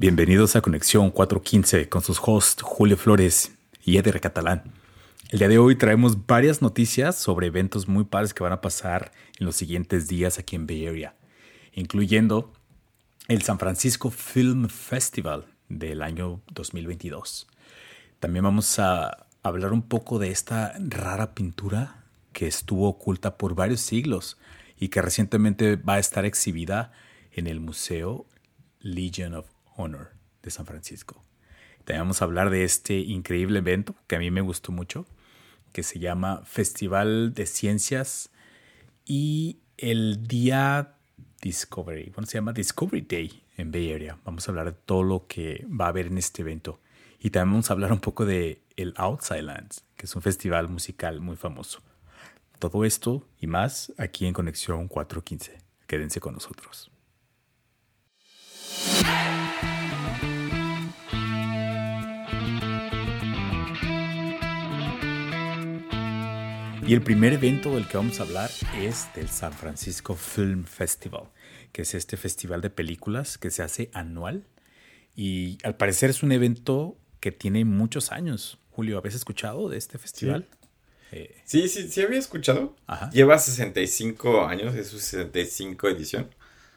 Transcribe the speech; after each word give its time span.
Bienvenidos 0.00 0.54
a 0.54 0.60
Conexión 0.60 1.10
415 1.10 1.88
con 1.88 2.02
sus 2.02 2.20
hosts 2.22 2.62
Julio 2.62 2.96
Flores 2.96 3.56
y 3.84 3.96
Eder 3.96 4.20
Catalán. 4.20 4.62
El 5.30 5.40
día 5.40 5.48
de 5.48 5.58
hoy 5.58 5.74
traemos 5.74 6.24
varias 6.24 6.62
noticias 6.62 7.16
sobre 7.16 7.48
eventos 7.48 7.88
muy 7.88 8.04
padres 8.04 8.32
que 8.32 8.44
van 8.44 8.52
a 8.52 8.60
pasar 8.60 9.10
en 9.40 9.46
los 9.46 9.56
siguientes 9.56 10.06
días 10.06 10.38
aquí 10.38 10.54
en 10.54 10.68
Bay 10.68 10.86
Area, 10.86 11.16
incluyendo 11.72 12.52
el 13.26 13.42
San 13.42 13.58
Francisco 13.58 14.12
Film 14.12 14.68
Festival 14.68 15.46
del 15.68 16.02
año 16.02 16.42
2022. 16.52 17.48
También 18.20 18.44
vamos 18.44 18.78
a 18.78 19.26
hablar 19.42 19.72
un 19.72 19.82
poco 19.82 20.20
de 20.20 20.30
esta 20.30 20.74
rara 20.78 21.34
pintura 21.34 22.04
que 22.32 22.46
estuvo 22.46 22.88
oculta 22.88 23.36
por 23.36 23.56
varios 23.56 23.80
siglos 23.80 24.38
y 24.78 24.90
que 24.90 25.02
recientemente 25.02 25.74
va 25.74 25.94
a 25.94 25.98
estar 25.98 26.24
exhibida 26.24 26.92
en 27.32 27.48
el 27.48 27.58
Museo 27.58 28.26
Legion 28.80 29.34
of 29.34 29.57
Honor 29.78 30.10
de 30.42 30.50
San 30.50 30.66
Francisco. 30.66 31.22
También 31.84 32.02
vamos 32.02 32.20
a 32.20 32.26
hablar 32.26 32.50
de 32.50 32.64
este 32.64 32.98
increíble 32.98 33.60
evento 33.60 33.94
que 34.06 34.16
a 34.16 34.18
mí 34.18 34.30
me 34.30 34.42
gustó 34.42 34.72
mucho, 34.72 35.06
que 35.72 35.82
se 35.82 35.98
llama 35.98 36.42
Festival 36.44 37.32
de 37.32 37.46
Ciencias 37.46 38.30
y 39.06 39.60
el 39.78 40.26
día 40.26 40.96
Discovery. 41.40 42.10
Bueno, 42.14 42.26
se 42.26 42.36
llama 42.38 42.52
Discovery 42.52 43.02
Day 43.02 43.42
en 43.56 43.72
Bay 43.72 43.92
Area. 43.92 44.18
Vamos 44.24 44.46
a 44.46 44.50
hablar 44.50 44.66
de 44.66 44.72
todo 44.72 45.02
lo 45.02 45.26
que 45.26 45.66
va 45.68 45.86
a 45.86 45.88
haber 45.88 46.08
en 46.08 46.18
este 46.18 46.42
evento. 46.42 46.80
Y 47.20 47.30
también 47.30 47.54
vamos 47.54 47.70
a 47.70 47.72
hablar 47.72 47.92
un 47.92 48.00
poco 48.00 48.26
de 48.26 48.62
el 48.76 48.94
Outside 48.96 49.42
Lands, 49.42 49.84
que 49.96 50.06
es 50.06 50.14
un 50.14 50.22
festival 50.22 50.68
musical 50.68 51.20
muy 51.20 51.36
famoso. 51.36 51.80
Todo 52.58 52.84
esto 52.84 53.26
y 53.40 53.46
más 53.46 53.92
aquí 53.98 54.26
en 54.26 54.34
Conexión 54.34 54.88
415. 54.88 55.58
Quédense 55.86 56.20
con 56.20 56.34
nosotros. 56.34 56.90
Y 66.88 66.94
el 66.94 67.02
primer 67.02 67.34
evento 67.34 67.74
del 67.74 67.86
que 67.86 67.98
vamos 67.98 68.18
a 68.18 68.22
hablar 68.22 68.50
es 68.78 69.08
del 69.14 69.28
San 69.28 69.52
Francisco 69.52 70.14
Film 70.14 70.64
Festival, 70.64 71.24
que 71.70 71.82
es 71.82 71.92
este 71.92 72.16
festival 72.16 72.62
de 72.62 72.70
películas 72.70 73.36
que 73.36 73.50
se 73.50 73.62
hace 73.62 73.90
anual. 73.92 74.46
Y 75.14 75.58
al 75.64 75.76
parecer 75.76 76.08
es 76.08 76.22
un 76.22 76.32
evento 76.32 76.96
que 77.20 77.30
tiene 77.30 77.66
muchos 77.66 78.10
años. 78.10 78.58
Julio, 78.70 78.96
¿habías 78.96 79.16
escuchado 79.16 79.68
de 79.68 79.76
este 79.76 79.98
festival? 79.98 80.46
Sí, 81.10 81.28
sí, 81.44 81.68
sí, 81.68 81.88
sí, 81.88 82.00
había 82.00 82.18
escuchado. 82.18 82.74
Lleva 83.12 83.38
65 83.38 84.46
años, 84.46 84.74
es 84.74 84.86
su 84.86 84.98
65 84.98 85.90
edición. 85.90 86.34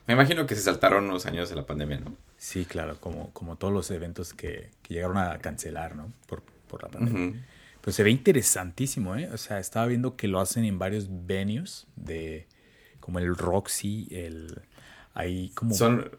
Me 0.07 0.15
imagino 0.15 0.45
que 0.45 0.55
se 0.55 0.61
saltaron 0.61 1.05
unos 1.05 1.25
años 1.25 1.49
de 1.49 1.55
la 1.55 1.65
pandemia, 1.65 2.01
¿no? 2.01 2.17
Sí, 2.37 2.65
claro, 2.65 2.99
como, 2.99 3.31
como 3.31 3.55
todos 3.55 3.73
los 3.73 3.89
eventos 3.91 4.33
que, 4.33 4.71
que 4.81 4.93
llegaron 4.93 5.17
a 5.17 5.37
cancelar, 5.37 5.95
¿no? 5.95 6.11
Por, 6.27 6.43
por 6.67 6.83
la 6.83 6.89
pandemia. 6.89 7.41
Pues 7.81 7.95
se 7.95 8.03
ve 8.03 8.11
interesantísimo, 8.11 9.15
¿eh? 9.15 9.29
O 9.33 9.37
sea, 9.37 9.59
estaba 9.59 9.87
viendo 9.87 10.15
que 10.15 10.27
lo 10.27 10.39
hacen 10.39 10.65
en 10.65 10.77
varios 10.79 11.07
venues 11.09 11.87
de 11.95 12.47
como 12.99 13.19
el 13.19 13.35
Roxy, 13.35 14.07
el 14.11 14.61
hay 15.13 15.49
como 15.49 15.73
son 15.73 16.09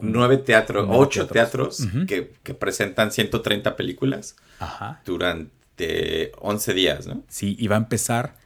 nueve 0.00 0.36
teatros, 0.36 0.86
ocho 0.90 1.26
teatros, 1.26 1.86
que, 2.06 2.32
que, 2.42 2.54
presentan 2.54 3.10
130 3.10 3.76
películas 3.76 4.36
durante 5.06 6.32
11 6.38 6.74
días, 6.74 7.06
¿no? 7.06 7.22
Sí, 7.28 7.56
y 7.58 7.68
va 7.68 7.76
a 7.76 7.78
empezar 7.78 8.36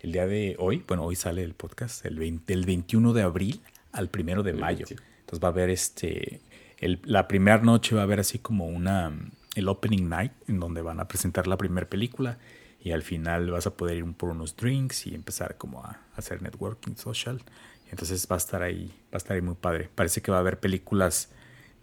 el 0.00 0.12
día 0.12 0.26
de 0.26 0.56
hoy, 0.58 0.82
bueno, 0.88 1.04
hoy 1.04 1.14
sale 1.14 1.42
el 1.44 1.54
podcast, 1.54 2.04
el 2.04 2.16
del 2.44 2.66
21 2.66 3.12
de 3.12 3.22
abril 3.22 3.62
al 3.92 4.08
primero 4.08 4.42
de 4.42 4.54
mayo. 4.54 4.86
Entonces 4.88 5.42
va 5.42 5.48
a 5.48 5.52
haber 5.52 5.70
este, 5.70 6.40
el, 6.78 7.00
la 7.04 7.28
primera 7.28 7.58
noche 7.58 7.94
va 7.94 8.02
a 8.02 8.04
haber 8.04 8.20
así 8.20 8.38
como 8.38 8.66
una 8.66 9.12
el 9.54 9.68
opening 9.68 10.08
night, 10.08 10.32
en 10.48 10.60
donde 10.60 10.82
van 10.82 11.00
a 11.00 11.08
presentar 11.08 11.46
la 11.46 11.56
primera 11.56 11.88
película 11.88 12.38
y 12.84 12.92
al 12.92 13.02
final 13.02 13.50
vas 13.50 13.66
a 13.66 13.74
poder 13.74 13.96
ir 13.96 14.12
por 14.12 14.28
unos 14.28 14.56
drinks 14.56 15.06
y 15.06 15.14
empezar 15.14 15.56
como 15.56 15.82
a, 15.82 16.00
hacer 16.16 16.42
networking 16.42 16.96
social. 16.96 17.42
Entonces 17.90 18.28
va 18.30 18.36
a 18.36 18.38
estar 18.38 18.62
ahí, 18.62 18.88
va 19.04 19.14
a 19.14 19.16
estar 19.16 19.34
ahí 19.34 19.40
muy 19.40 19.54
padre. 19.54 19.88
Parece 19.94 20.20
que 20.20 20.30
va 20.30 20.36
a 20.36 20.40
haber 20.40 20.60
películas 20.60 21.30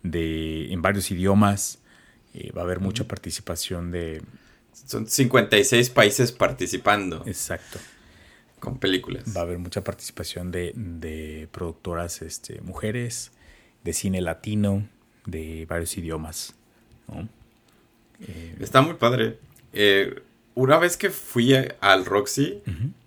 de, 0.04 0.72
en 0.72 0.82
varios 0.84 1.10
idiomas, 1.10 1.80
eh, 2.36 2.52
va 2.52 2.62
a 2.62 2.66
haber 2.66 2.80
mucha 2.80 3.08
participación 3.08 3.92
de... 3.92 4.22
Son 4.74 5.08
56 5.08 5.90
países 5.90 6.32
participando. 6.32 7.24
Exacto. 7.26 7.80
Con 8.60 8.78
películas. 8.78 9.24
Va 9.36 9.42
a 9.42 9.44
haber 9.44 9.58
mucha 9.58 9.84
participación 9.84 10.52
de, 10.52 10.72
de 10.76 11.50
productoras 11.52 12.22
este, 12.22 12.62
mujeres, 12.62 13.32
de 13.84 13.94
cine 13.94 14.22
latino, 14.22 14.88
de 15.26 15.66
varios 15.68 15.98
idiomas. 15.98 16.54
¿no? 17.08 17.28
Eh, 18.22 18.56
Está 18.60 18.82
muy 18.82 18.96
padre. 18.96 19.38
Eh, 19.74 20.22
una 20.56 20.78
vez 20.78 20.98
que 20.98 21.10
fui 21.10 21.56
al 21.80 22.06
Roxy, 22.06 22.62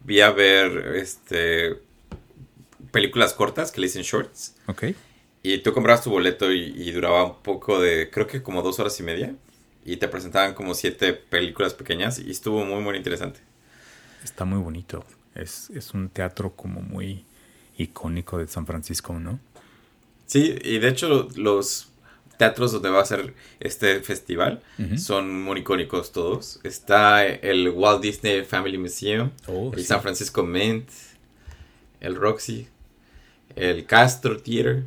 vi 0.04 0.20
a 0.20 0.30
ver 0.30 0.94
este 0.96 1.80
películas 2.90 3.34
cortas 3.34 3.72
que 3.72 3.80
le 3.80 3.88
dicen 3.88 4.02
shorts. 4.02 4.54
Ok. 4.66 4.84
Y 5.42 5.58
tú 5.58 5.72
comprabas 5.72 6.02
tu 6.02 6.10
boleto 6.10 6.50
y, 6.52 6.90
duraba 6.92 7.24
un 7.24 7.42
poco 7.42 7.80
de, 7.80 8.08
creo 8.10 8.26
que 8.26 8.42
como 8.42 8.62
dos 8.62 8.78
horas 8.78 8.98
y 9.00 9.02
media. 9.02 9.34
Y 9.84 9.98
te 9.98 10.08
presentaban 10.08 10.54
como 10.54 10.74
siete 10.74 11.12
películas 11.12 11.74
pequeñas 11.74 12.18
y 12.18 12.30
estuvo 12.30 12.64
muy, 12.64 12.80
muy 12.80 12.96
interesante. 12.96 13.40
Está 14.22 14.46
muy 14.46 14.58
bonito. 14.58 15.04
Es, 15.34 15.68
es 15.70 15.92
un 15.92 16.08
teatro 16.08 16.54
como 16.56 16.80
muy 16.80 17.24
icónico 17.76 18.38
de 18.38 18.46
San 18.46 18.64
Francisco, 18.64 19.18
¿no? 19.18 19.38
Sí, 20.26 20.56
y 20.62 20.78
de 20.78 20.88
hecho 20.88 21.28
los 21.36 21.88
teatros 22.36 22.72
donde 22.72 22.90
va 22.90 23.00
a 23.02 23.04
ser 23.04 23.34
este 23.60 24.00
festival. 24.00 24.62
Son 24.96 25.42
muy 25.42 25.60
icónicos 25.60 26.12
todos. 26.12 26.60
Está 26.64 27.26
el 27.26 27.68
Walt 27.70 28.02
Disney 28.02 28.44
Family 28.44 28.78
Museum, 28.78 29.30
oh, 29.46 29.72
el 29.74 29.84
San 29.84 30.02
Francisco 30.02 30.42
Mint, 30.42 30.88
el 32.00 32.16
Roxy, 32.16 32.68
el 33.56 33.86
Castro 33.86 34.38
Theater. 34.38 34.84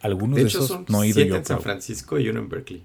Algunos 0.00 0.36
de, 0.36 0.44
esos 0.44 0.68
son 0.68 0.84
no 0.88 1.02
he 1.02 1.08
ido 1.08 1.22
yo, 1.22 1.36
en 1.36 1.44
San 1.44 1.60
Francisco 1.60 2.18
y 2.18 2.28
uno 2.28 2.40
en 2.40 2.48
Berkeley. 2.48 2.84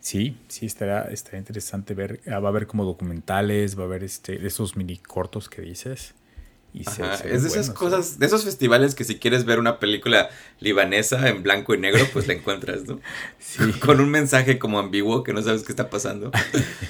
Sí, 0.00 0.36
sí, 0.48 0.66
estará, 0.66 1.02
estará 1.12 1.38
interesante 1.38 1.94
ver. 1.94 2.20
Ah, 2.26 2.38
va 2.38 2.48
a 2.48 2.50
haber 2.50 2.66
como 2.66 2.84
documentales, 2.84 3.78
va 3.78 3.82
a 3.82 3.86
haber 3.86 4.02
este, 4.02 4.46
esos 4.46 4.76
mini 4.76 4.96
cortos 4.96 5.48
que 5.48 5.62
dices 5.62 6.14
es 6.72 7.42
de 7.42 7.48
esas 7.48 7.70
cosas, 7.70 8.18
de 8.18 8.26
esos 8.26 8.44
festivales 8.44 8.94
que 8.94 9.04
si 9.04 9.18
quieres 9.18 9.44
ver 9.44 9.58
una 9.58 9.78
película 9.78 10.30
libanesa 10.60 11.28
en 11.28 11.42
blanco 11.42 11.74
y 11.74 11.78
negro, 11.78 12.06
pues 12.12 12.28
la 12.28 12.34
encuentras, 12.34 12.84
¿no? 12.84 13.00
Sí. 13.38 13.72
Con 13.80 14.00
un 14.00 14.10
mensaje 14.10 14.58
como 14.58 14.78
ambiguo 14.78 15.22
que 15.22 15.32
no 15.32 15.42
sabes 15.42 15.64
qué 15.64 15.72
está 15.72 15.90
pasando. 15.90 16.30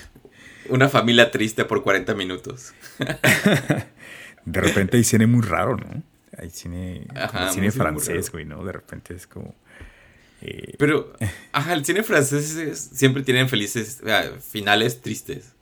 una 0.69 0.89
familia 0.89 1.31
triste 1.31 1.65
por 1.65 1.83
40 1.83 2.15
minutos. 2.15 2.75
de 4.45 4.61
repente 4.61 4.99
hay 4.99 5.05
cine 5.05 5.27
muy 5.27 5.43
raro, 5.43 5.77
¿no? 5.77 6.03
Hay 6.37 6.51
cine, 6.51 7.07
cine 7.53 7.71
francés, 7.71 8.31
güey, 8.31 8.45
¿no? 8.45 8.65
De 8.65 8.73
repente 8.73 9.15
es 9.15 9.27
como... 9.27 9.55
Eh, 10.43 10.75
Pero, 10.79 11.13
ajá, 11.53 11.75
el 11.75 11.85
cine 11.85 12.03
francés 12.03 12.91
siempre 12.93 13.23
tienen 13.23 13.49
felices, 13.49 14.01
finales 14.49 15.03
tristes. 15.03 15.55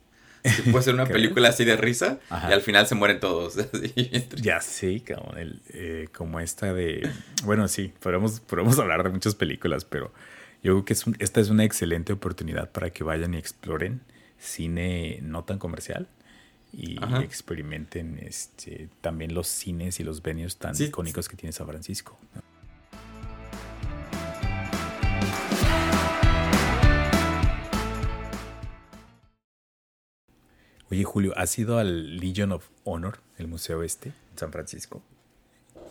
Puede 0.71 0.83
ser 0.83 0.93
una 0.93 1.05
película 1.07 1.49
así 1.49 1.65
de 1.65 1.77
risa 1.77 2.19
y 2.29 2.53
al 2.53 2.61
final 2.61 2.87
se 2.87 2.95
mueren 2.95 3.19
todos. 3.19 3.57
ya 4.41 4.61
sí, 4.61 5.01
como, 5.01 5.35
el, 5.37 5.61
eh, 5.69 6.07
como 6.13 6.39
esta 6.39 6.73
de... 6.73 7.09
Bueno, 7.43 7.67
sí, 7.67 7.93
podemos, 7.99 8.39
podemos 8.39 8.79
hablar 8.79 9.03
de 9.03 9.09
muchas 9.09 9.35
películas, 9.35 9.85
pero 9.85 10.13
yo 10.63 10.73
creo 10.73 10.85
que 10.85 10.93
es 10.93 11.05
esta 11.19 11.39
es 11.39 11.49
una 11.49 11.63
excelente 11.63 12.13
oportunidad 12.13 12.71
para 12.71 12.89
que 12.89 13.03
vayan 13.03 13.33
y 13.33 13.37
exploren 13.37 14.01
cine 14.37 15.19
no 15.21 15.43
tan 15.43 15.59
comercial 15.59 16.07
y 16.71 16.97
experimenten 17.23 18.19
este, 18.21 18.89
también 19.01 19.33
los 19.33 19.47
cines 19.47 19.99
y 19.99 20.03
los 20.03 20.21
venues 20.21 20.57
tan 20.57 20.79
icónicos 20.79 21.27
que 21.27 21.35
tiene 21.35 21.51
San 21.51 21.67
Francisco. 21.67 22.17
Oye, 30.99 31.05
Julio, 31.05 31.33
¿has 31.37 31.57
ido 31.57 31.77
al 31.77 32.17
Legion 32.17 32.51
of 32.51 32.67
Honor, 32.83 33.21
el 33.37 33.47
museo 33.47 33.83
este, 33.83 34.09
en 34.09 34.37
San 34.37 34.51
Francisco? 34.51 35.01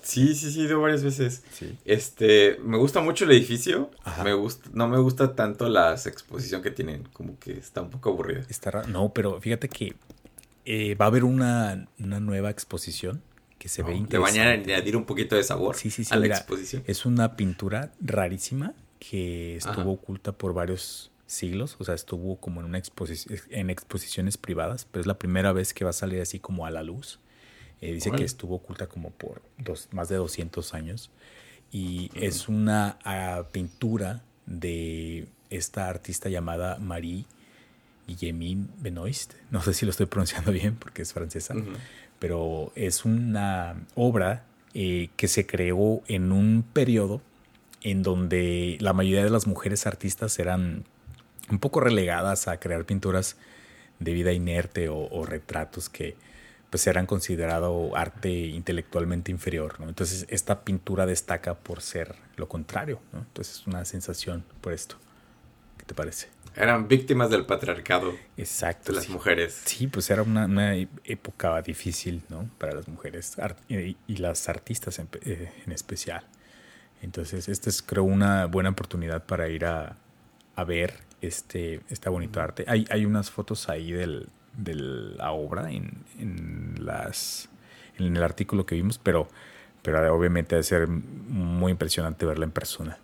Sí, 0.03 0.35
sí, 0.35 0.53
sí, 0.53 0.61
he 0.61 0.65
ido 0.65 0.83
varias 0.83 1.03
veces. 1.03 1.45
Sí. 1.51 1.79
Este, 1.87 2.59
me 2.63 2.77
gusta 2.77 3.01
mucho 3.01 3.25
el 3.25 3.31
edificio. 3.31 3.91
Me 4.23 4.35
gusta, 4.35 4.69
no 4.75 4.87
me 4.87 4.99
gusta 4.99 5.35
tanto 5.35 5.67
la 5.71 5.95
exposición 5.95 6.61
que 6.61 6.71
tienen, 6.71 7.05
como 7.15 7.39
que 7.39 7.53
está 7.53 7.81
un 7.81 7.89
poco 7.89 8.11
aburrida. 8.11 8.45
Está 8.51 8.71
raro. 8.71 8.89
No, 8.89 9.15
pero 9.15 9.41
fíjate 9.41 9.71
que 9.71 9.97
eh, 10.67 10.95
va 10.95 11.07
a 11.07 11.09
haber 11.09 11.25
una, 11.25 11.89
nueva 11.97 12.51
exposición 12.51 13.23
que 13.59 13.71
se 13.71 13.83
ve 13.83 13.95
interesante. 13.95 14.39
Le 14.39 14.45
van 14.45 14.59
a 14.59 14.63
añadir 14.63 14.95
un 14.95 15.07
poquito 15.07 15.37
de 15.37 15.43
sabor 15.43 15.75
sí, 15.77 15.91
sí, 15.91 16.05
sí, 16.05 16.13
a 16.13 16.19
la 16.19 16.27
exposición. 16.27 16.83
Es 16.87 17.07
una 17.07 17.35
pintura 17.35 17.93
rarísima 17.99 18.75
que 18.99 19.57
estuvo 19.57 19.91
oculta 19.91 20.33
por 20.33 20.53
varios 20.53 21.11
siglos, 21.29 21.77
o 21.79 21.85
sea, 21.85 21.95
estuvo 21.95 22.37
como 22.37 22.61
en, 22.61 22.67
una 22.67 22.79
exposición, 22.79 23.39
en 23.51 23.71
exposiciones 23.71 24.37
privadas, 24.37 24.87
pero 24.91 25.03
es 25.03 25.07
la 25.07 25.19
primera 25.19 25.53
vez 25.53 25.75
que 25.75 25.85
va 25.85 25.91
a 25.91 25.93
salir 25.93 26.21
así 26.21 26.41
como 26.41 26.67
a 26.67 26.71
la 26.71 26.83
luz. 26.83 27.21
Eh, 27.81 27.93
dice 27.93 28.11
que 28.11 28.25
estuvo 28.25 28.57
oculta 28.57 28.89
como 28.89 29.11
por 29.11 29.41
dos, 29.57 29.89
más 29.93 30.09
de 30.09 30.17
200 30.17 30.75
años 30.75 31.13
y 31.71 32.11
es 32.15 32.49
una 32.49 32.99
ah, 33.05 33.45
pintura 33.53 34.25
de 34.47 35.29
esta 35.51 35.89
artista 35.89 36.29
llamada 36.29 36.79
Marie 36.79 37.25
Guillemin 38.09 38.71
Benoist. 38.79 39.35
No 39.51 39.63
sé 39.63 39.75
si 39.75 39.85
lo 39.85 39.91
estoy 39.91 40.07
pronunciando 40.07 40.51
bien 40.51 40.75
porque 40.75 41.03
es 41.03 41.13
francesa, 41.13 41.55
pero 42.19 42.73
es 42.75 43.05
una 43.05 43.77
obra 43.95 44.45
eh, 44.75 45.11
que 45.17 45.29
se 45.29 45.47
creó 45.47 46.03
en 46.09 46.33
un 46.33 46.65
periodo 46.73 47.21
en 47.83 48.03
donde 48.03 48.77
la 48.81 48.93
mayoría 48.93 49.23
de 49.23 49.31
las 49.31 49.47
mujeres 49.47 49.87
artistas 49.87 50.39
eran 50.39 50.85
un 51.51 51.59
poco 51.59 51.81
relegadas 51.81 52.49
a 52.49 52.59
crear 52.59 52.85
pinturas 52.85 53.37
de 53.99 54.13
vida 54.13 54.33
inerte 54.33 54.89
o, 54.89 55.25
retratos 55.25 55.89
que 55.89 56.17
pues 56.71 56.87
eran 56.87 57.07
considerado 57.07 57.97
arte 57.97 58.31
intelectualmente 58.31 59.31
inferior. 59.31 59.77
Entonces 59.81 60.27
esta 60.29 60.65
pintura 60.65 61.07
destaca 61.07 61.55
por 61.55 61.81
ser 61.81 62.15
lo 62.37 62.49
contrario. 62.49 63.01
Entonces 63.15 63.61
es 63.61 63.67
una 63.67 63.85
sensación 63.85 64.45
por 64.61 64.73
esto. 64.73 64.97
¿Qué 65.79 65.85
te 65.85 65.95
parece? 65.95 66.29
Eran 66.55 66.87
víctimas 66.87 67.31
del 67.31 67.47
patriarcado. 67.47 68.15
Exacto. 68.37 68.93
De 68.93 68.99
las 68.99 69.09
mujeres. 69.09 69.63
Sí, 69.65 69.87
pues 69.87 70.11
era 70.11 70.23
una, 70.23 70.77
época 71.05 71.63
difícil, 71.63 72.23
¿no? 72.29 72.51
Para 72.59 72.75
las 72.75 72.89
mujeres 72.89 73.37
y, 73.69 73.97
las 74.17 74.49
artistas 74.49 74.99
en, 74.99 75.09
eh, 75.25 75.53
en, 75.65 75.73
especial. 75.73 76.25
Entonces, 77.01 77.49
esta 77.49 77.71
es, 77.71 77.81
creo, 77.81 78.03
una 78.03 78.47
buena 78.47 78.71
oportunidad 78.71 79.25
para 79.25 79.49
ir 79.49 79.65
a, 79.65 79.97
a 80.59 80.65
ver 80.65 80.95
este, 81.23 81.81
este 81.89 82.11
bonito 82.11 82.41
arte. 82.41 82.65
Hay, 82.67 82.85
hay 82.91 83.07
unas 83.07 83.31
fotos 83.31 83.69
ahí 83.69 83.93
del, 83.93 84.27
de 84.57 84.75
la 84.75 85.31
obra 85.31 85.71
en, 85.71 86.05
en, 86.19 86.75
las, 86.85 87.49
en 87.97 88.17
el 88.17 88.23
artículo 88.25 88.67
que 88.67 88.75
vimos, 88.75 88.99
pero, 88.99 89.29
pero 89.83 90.13
obviamente 90.13 90.57
debe 90.57 90.65
ser 90.65 90.89
muy 90.89 91.71
impresionante 91.71 92.27
verla 92.27 92.45
en 92.45 92.51
persona. 92.51 92.99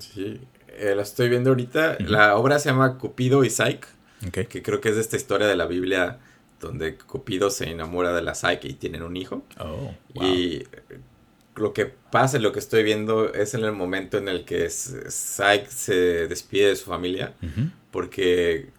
Sí, 0.00 0.40
eh, 0.76 0.94
la 0.96 1.02
estoy 1.02 1.28
viendo 1.28 1.50
ahorita. 1.50 1.98
La 2.00 2.36
obra 2.36 2.58
se 2.58 2.68
llama 2.68 2.98
Cupido 2.98 3.44
y 3.44 3.50
Psyche, 3.50 3.86
que 4.32 4.60
creo 4.60 4.80
que 4.80 4.88
es 4.88 4.96
de 4.96 5.00
esta 5.00 5.14
historia 5.14 5.46
de 5.46 5.54
la 5.54 5.66
Biblia 5.66 6.18
donde 6.60 6.96
Cupido 6.96 7.48
se 7.50 7.70
enamora 7.70 8.12
de 8.12 8.22
la 8.22 8.34
Psyche 8.34 8.66
y 8.66 8.74
tienen 8.74 9.04
un 9.04 9.16
hijo. 9.16 9.44
Oh, 9.60 9.94
Y 10.14 10.64
lo 11.58 11.72
que 11.72 11.86
pasa, 11.86 12.38
lo 12.38 12.52
que 12.52 12.58
estoy 12.58 12.82
viendo 12.82 13.32
es 13.32 13.54
en 13.54 13.64
el 13.64 13.72
momento 13.72 14.18
en 14.18 14.28
el 14.28 14.44
que 14.44 14.68
Psyche 14.70 15.66
se 15.68 16.26
despide 16.26 16.68
de 16.68 16.76
su 16.76 16.86
familia, 16.86 17.34
porque 17.90 18.70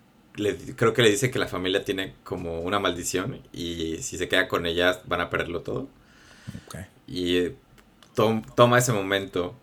creo 0.76 0.94
que 0.94 1.02
le 1.02 1.10
dice 1.10 1.32
que 1.32 1.40
la 1.40 1.48
familia 1.48 1.84
tiene 1.84 2.16
como 2.24 2.62
una 2.62 2.80
maldición 2.80 3.42
y 3.52 3.98
si 4.02 4.18
se 4.18 4.28
queda 4.28 4.48
con 4.48 4.66
ella 4.66 5.02
van 5.06 5.22
a 5.22 5.30
perderlo 5.30 5.62
todo. 5.62 5.88
Y 7.08 7.38
eh, 7.38 7.56
toma 8.56 8.78
ese 8.78 8.94
momento 8.94 9.56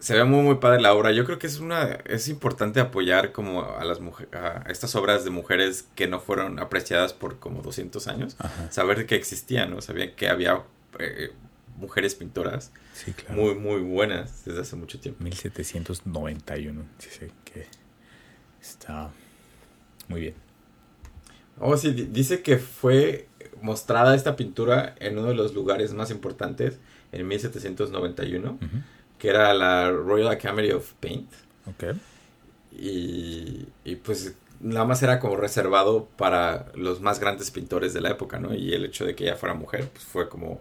se 0.00 0.14
ve 0.14 0.24
muy 0.24 0.42
muy 0.42 0.56
padre 0.56 0.80
la 0.80 0.94
obra. 0.94 1.12
Yo 1.12 1.24
creo 1.24 1.38
que 1.38 1.46
es 1.46 1.60
una 1.60 1.98
es 2.06 2.28
importante 2.28 2.80
apoyar 2.80 3.32
como 3.32 3.62
a 3.62 3.84
las 3.84 4.00
mujeres 4.00 4.32
a 4.34 4.64
estas 4.68 4.94
obras 4.96 5.24
de 5.24 5.30
mujeres 5.30 5.86
que 5.94 6.08
no 6.08 6.20
fueron 6.20 6.58
apreciadas 6.58 7.12
por 7.12 7.38
como 7.38 7.62
200 7.62 8.08
años. 8.08 8.36
Saber 8.70 9.06
que 9.06 9.14
existían, 9.14 9.70
¿no? 9.70 9.82
Sabía 9.82 10.16
que 10.16 10.28
había 10.28 10.62
eh, 10.98 11.32
mujeres 11.80 12.14
pintoras 12.14 12.72
muy 13.30 13.54
muy 13.54 13.80
buenas 13.80 14.44
desde 14.44 14.60
hace 14.60 14.76
mucho 14.76 15.00
tiempo. 15.00 15.24
1791. 15.24 16.84
Dice 16.98 17.30
que 17.44 17.66
está 18.60 19.10
muy 20.08 20.20
bien. 20.20 20.34
Oh, 21.58 21.76
sí, 21.76 21.92
dice 21.92 22.42
que 22.42 22.58
fue 22.58 23.26
mostrada 23.60 24.14
esta 24.14 24.36
pintura 24.36 24.94
en 24.98 25.18
uno 25.18 25.28
de 25.28 25.34
los 25.34 25.54
lugares 25.54 25.92
más 25.92 26.10
importantes 26.10 26.78
en 27.12 27.26
1791 27.26 28.58
que 29.20 29.28
era 29.28 29.52
la 29.52 29.90
Royal 29.90 30.28
Academy 30.28 30.70
of 30.70 30.94
Paint. 30.94 31.30
Ok. 31.66 31.94
Y, 32.72 33.68
y 33.84 33.96
pues 33.96 34.34
nada 34.60 34.86
más 34.86 35.02
era 35.02 35.20
como 35.20 35.36
reservado 35.36 36.08
para 36.16 36.66
los 36.74 37.00
más 37.00 37.20
grandes 37.20 37.50
pintores 37.50 37.92
de 37.92 38.00
la 38.00 38.10
época, 38.10 38.38
¿no? 38.38 38.54
Y 38.54 38.72
el 38.72 38.86
hecho 38.86 39.04
de 39.04 39.14
que 39.14 39.24
ella 39.24 39.36
fuera 39.36 39.54
mujer, 39.54 39.88
pues 39.92 40.04
fue 40.04 40.28
como 40.28 40.60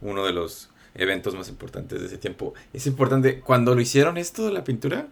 uno 0.00 0.24
de 0.24 0.32
los 0.32 0.70
eventos 0.94 1.34
más 1.34 1.48
importantes 1.48 2.00
de 2.00 2.06
ese 2.06 2.18
tiempo. 2.18 2.54
Es 2.72 2.86
importante, 2.86 3.40
cuando 3.40 3.74
lo 3.74 3.80
hicieron 3.80 4.16
esto 4.16 4.46
de 4.46 4.52
la 4.52 4.64
pintura, 4.64 5.08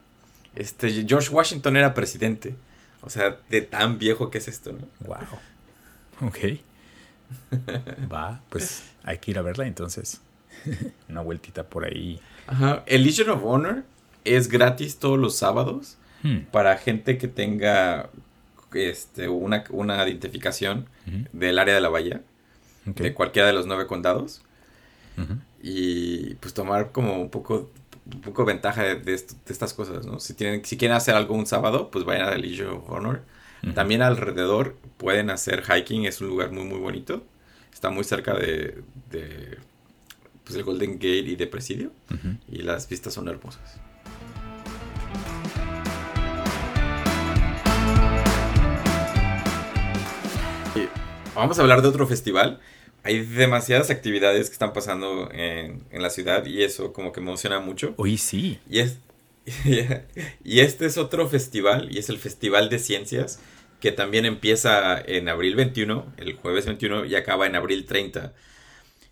este, 0.55 1.05
George 1.07 1.31
Washington 1.31 1.77
era 1.77 1.95
presidente. 1.95 2.55
O 3.03 3.11
sea, 3.11 3.37
de 3.49 3.63
tan 3.63 3.99
viejo 3.99 4.31
que 4.31 4.39
es 4.39 4.49
esto, 4.49 4.73
¿no? 4.73 4.87
Wow. 5.07 6.29
Ok. 6.29 6.39
Va, 8.13 8.41
pues 8.49 8.85
hay 9.03 9.19
que 9.19 9.33
ir 9.33 9.39
a 9.39 9.43
verla 9.43 9.67
entonces. 9.67 10.21
Una 11.09 11.21
vueltita 11.21 11.65
por 11.65 11.85
ahí. 11.85 12.21
Ajá. 12.47 12.85
El 12.87 13.05
Legion 13.05 13.31
of 13.31 13.43
Honor 13.45 13.83
es 14.25 14.49
gratis 14.49 14.99
todos 14.99 15.19
los 15.19 15.37
sábados 15.37 15.97
hmm. 16.23 16.39
para 16.53 16.77
gente 16.77 17.19
que 17.19 17.27
tenga 17.27 18.11
este, 18.73 19.29
una, 19.29 19.65
una 19.71 20.07
identificación 20.09 20.87
del 21.33 21.59
área 21.59 21.75
de 21.75 21.81
la 21.81 21.89
bahía, 21.89 22.23
de 22.85 23.13
cualquiera 23.13 23.49
de 23.49 23.53
los 23.53 23.67
nueve 23.67 23.87
condados. 23.87 24.43
Y 25.63 26.35
pues 26.37 26.55
tomar 26.55 26.93
como 26.93 27.21
un 27.21 27.31
poco, 27.31 27.71
un 28.13 28.21
poco 28.21 28.45
ventaja 28.45 28.83
de, 28.95 29.15
estas 29.15 29.75
cosas, 29.75 30.07
¿no? 30.07 30.19
Si, 30.19 30.35
tienen, 30.35 30.65
si 30.65 30.77
quieren 30.77 30.97
hacer 30.97 31.15
algo 31.15 31.35
un 31.35 31.47
sábado, 31.47 31.91
pues 31.91 32.05
vayan 32.05 32.29
al 32.29 32.41
Legion 32.41 32.71
of 32.71 32.91
Honor. 32.91 33.23
También 33.75 34.03
alrededor 34.03 34.77
pueden 34.97 35.31
hacer 35.31 35.63
hiking, 35.63 36.05
es 36.05 36.21
un 36.21 36.27
lugar 36.27 36.51
muy 36.51 36.65
muy 36.65 36.81
bonito. 36.81 37.25
Está 37.73 37.91
muy 37.91 38.03
cerca 38.03 38.35
de 38.35 38.83
pues, 40.45 40.57
el 40.57 40.65
Golden 40.65 40.95
Gate 40.95 41.29
y 41.29 41.37
de 41.37 41.47
Presidio. 41.47 41.93
Y 42.49 42.63
las 42.63 42.89
vistas 42.89 43.15
son 43.15 43.29
hermosas. 43.29 43.81
vamos 51.35 51.59
a 51.59 51.63
hablar 51.63 51.83
de 51.83 51.89
otro 51.89 52.07
festival. 52.07 52.61
Hay 53.05 53.25
demasiadas 53.25 53.91
actividades 53.91 54.49
que 54.49 54.53
están 54.53 54.73
pasando 54.73 55.29
en, 55.33 55.83
la 55.93 56.11
ciudad 56.11 56.47
y 56.47 56.63
eso 56.63 56.93
como 56.93 57.13
que 57.13 57.21
emociona 57.21 57.61
mucho. 57.61 57.95
Hoy 57.97 58.17
sí. 58.19 58.61
Y, 58.69 58.79
es, 58.79 58.99
y 60.45 60.61
este 60.61 60.87
es 60.87 60.99
otro 60.99 61.29
festival 61.29 61.89
y 61.91 61.99
es 61.99 62.09
el 62.09 62.19
Festival 62.19 62.69
de 62.69 62.79
Ciencias 62.79 63.41
que 63.81 63.91
también 63.91 64.27
empieza 64.27 64.97
en 65.01 65.29
abril 65.29 65.57
21, 65.57 66.13
el 66.17 66.35
jueves 66.35 66.67
21 66.67 67.05
y 67.05 67.17
acaba 67.17 67.49
en 67.49 67.57
abril 67.57 67.85
30. 67.85 68.33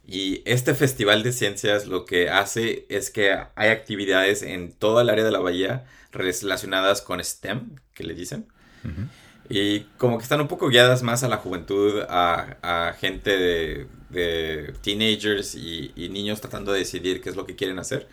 Y 0.07 0.43
este 0.45 0.75
festival 0.75 1.25
de 1.25 1.33
ciencias 1.33 1.87
lo 1.87 2.05
que 2.05 2.31
hace 2.31 2.87
es 2.89 3.11
que 3.11 3.37
hay 3.57 3.71
actividades 3.71 4.43
en 4.43 4.73
toda 4.73 5.03
el 5.03 5.11
área 5.11 5.25
de 5.25 5.33
la 5.33 5.41
bahía 5.41 5.87
relacionadas 6.13 7.03
con 7.03 7.23
STEM, 7.23 7.76
que 7.95 8.05
le 8.05 8.14
dicen. 8.14 8.47
Y 9.50 9.80
como 9.99 10.16
que 10.16 10.23
están 10.23 10.40
un 10.40 10.47
poco 10.47 10.69
guiadas 10.69 11.02
más 11.02 11.25
a 11.25 11.28
la 11.28 11.37
juventud, 11.38 12.02
a, 12.09 12.95
gente 13.00 13.37
de, 14.11 14.73
teenagers 14.80 15.57
y, 15.57 16.09
niños 16.11 16.40
tratando 16.40 16.73
de 16.73 16.78
decidir 16.78 17.21
qué 17.21 17.30
es 17.30 17.37
lo 17.37 17.47
que 17.47 17.57
quieren 17.57 17.80
hacer. 17.80 18.09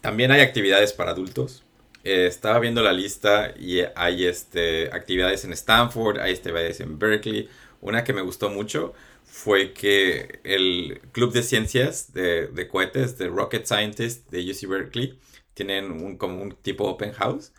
También 0.00 0.32
hay 0.32 0.40
actividades 0.40 0.94
para 0.94 1.10
adultos. 1.10 1.62
Eh, 2.02 2.26
estaba 2.26 2.58
viendo 2.58 2.82
la 2.82 2.94
lista 2.94 3.52
y 3.58 3.80
hay 3.94 4.24
este, 4.24 4.86
actividades 4.94 5.44
en 5.44 5.52
Stanford, 5.52 6.18
hay 6.18 6.32
actividades 6.32 6.80
en 6.80 6.98
Berkeley. 6.98 7.48
Una 7.82 8.02
que 8.02 8.14
me 8.14 8.22
gustó 8.22 8.48
mucho 8.48 8.94
fue 9.24 9.72
que 9.74 10.40
el 10.44 11.00
Club 11.12 11.32
de 11.32 11.42
Ciencias 11.42 12.14
de, 12.14 12.68
Cohetes, 12.70 13.18
de 13.18 13.28
Rocket 13.28 13.66
Scientists 13.66 14.30
de 14.30 14.50
UC 14.50 14.68
Berkeley, 14.68 15.18
tienen 15.52 15.90
un, 15.90 16.16
como 16.16 16.42
un 16.42 16.52
tipo 16.52 16.84
open 16.84 17.12
house. 17.12 17.52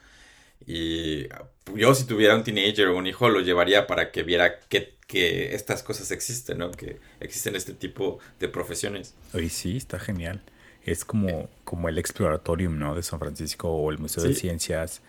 Y 0.74 1.28
yo 1.76 1.94
si 1.94 2.06
tuviera 2.06 2.34
un 2.34 2.46
teenager 2.46 2.88
o 2.88 2.98
un 2.98 3.06
hijo 3.06 3.28
lo 3.28 3.42
llevaría 3.42 3.88
para 3.88 4.10
que 4.10 4.24
viera 4.24 4.58
que, 4.62 4.96
que 5.06 5.54
estas 5.54 5.84
cosas 5.84 6.12
existen, 6.12 6.60
¿no? 6.60 6.72
Que 6.72 6.98
existen 7.20 7.58
este 7.58 7.74
tipo 7.74 8.20
de 8.40 8.48
profesiones. 8.48 9.14
Oye, 9.34 9.50
sí, 9.50 9.76
está 9.76 10.00
genial. 10.00 10.42
Es 10.86 11.04
como, 11.04 11.50
como 11.66 11.90
el 11.90 11.98
Exploratorium, 11.98 12.80
¿no? 12.80 12.96
De 12.96 13.04
San 13.04 13.20
Francisco 13.20 13.70
o 13.70 13.92
el 13.92 13.98
Museo 13.98 14.24
de 14.24 14.34
Ciencias. 14.34 15.02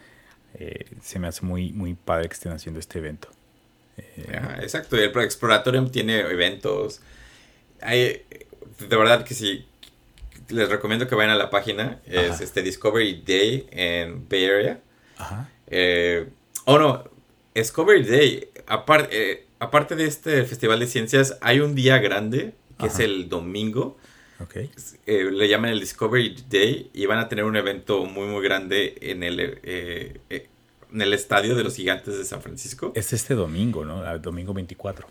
Eh, 0.54 0.84
se 1.00 1.20
me 1.20 1.28
hace 1.28 1.46
muy, 1.46 1.72
muy 1.72 1.94
padre 1.94 2.28
que 2.28 2.34
estén 2.34 2.50
haciendo 2.50 2.80
este 2.80 2.98
evento. 2.98 3.28
Eh, 3.96 4.40
exacto, 4.62 4.96
el 4.96 5.16
Exploratorium 5.16 5.92
tiene 5.92 6.18
eventos. 6.22 7.02
Hay, 7.80 8.24
de 8.80 8.96
verdad 8.96 9.24
que 9.24 9.34
sí, 9.34 9.64
les 10.48 10.68
recomiendo 10.68 11.06
que 11.06 11.14
vayan 11.14 11.30
a 11.30 11.36
la 11.36 11.50
página. 11.50 12.00
Es 12.04 12.40
este 12.40 12.62
Discovery 12.62 13.22
Day 13.24 13.68
en 13.70 14.28
Bay 14.28 14.44
Area. 14.46 14.80
Ajá. 15.16 15.51
Eh, 15.72 16.28
oh 16.66 16.78
no, 16.78 17.04
Discovery 17.54 18.04
Day, 18.04 18.48
eh, 19.10 19.46
aparte 19.58 19.96
de 19.96 20.04
este 20.06 20.44
festival 20.44 20.78
de 20.80 20.86
ciencias, 20.86 21.38
hay 21.40 21.60
un 21.60 21.74
día 21.74 21.98
grande 21.98 22.54
que 22.78 22.86
es 22.86 22.98
el 22.98 23.28
domingo. 23.28 23.96
Okay. 24.40 24.70
le 25.06 25.48
llaman 25.48 25.70
el 25.70 25.78
Discovery 25.78 26.36
Day 26.50 26.90
y 26.92 27.06
van 27.06 27.20
a 27.20 27.28
tener 27.28 27.44
un 27.44 27.54
evento 27.54 28.04
muy 28.06 28.26
muy 28.26 28.42
grande 28.42 28.96
en 29.00 29.22
el 29.22 29.38
en 30.92 31.00
el 31.00 31.14
estadio 31.14 31.54
de 31.54 31.64
los 31.64 31.76
gigantes 31.76 32.18
de 32.18 32.24
San 32.24 32.42
Francisco. 32.42 32.92
Es 32.94 33.12
este 33.12 33.34
domingo, 33.34 33.84
¿no? 33.84 34.08
El 34.10 34.20
domingo 34.20 34.52
24. 34.52 35.06